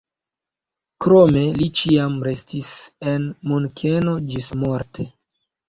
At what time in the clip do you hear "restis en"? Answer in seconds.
2.29-3.29